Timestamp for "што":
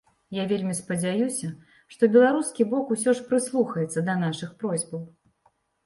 1.93-2.09